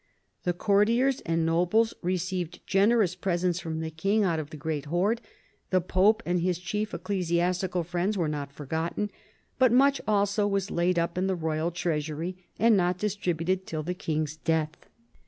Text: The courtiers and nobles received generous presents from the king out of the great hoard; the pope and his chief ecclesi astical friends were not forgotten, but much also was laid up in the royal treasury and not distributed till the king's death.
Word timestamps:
The 0.45 0.53
courtiers 0.53 1.21
and 1.27 1.45
nobles 1.45 1.93
received 2.01 2.65
generous 2.65 3.13
presents 3.13 3.59
from 3.59 3.81
the 3.81 3.91
king 3.91 4.23
out 4.23 4.39
of 4.39 4.49
the 4.49 4.57
great 4.57 4.85
hoard; 4.85 5.21
the 5.69 5.79
pope 5.79 6.23
and 6.25 6.39
his 6.41 6.57
chief 6.57 6.91
ecclesi 6.91 7.35
astical 7.37 7.85
friends 7.85 8.17
were 8.17 8.27
not 8.27 8.51
forgotten, 8.51 9.11
but 9.59 9.71
much 9.71 10.01
also 10.07 10.47
was 10.47 10.71
laid 10.71 10.97
up 10.97 11.19
in 11.19 11.27
the 11.27 11.35
royal 11.35 11.69
treasury 11.69 12.35
and 12.57 12.75
not 12.75 12.97
distributed 12.97 13.67
till 13.67 13.83
the 13.83 13.93
king's 13.93 14.35
death. 14.37 14.87